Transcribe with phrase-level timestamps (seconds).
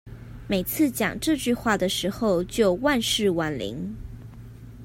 [0.47, 3.77] 每次講這句話的時候就萬試萬靈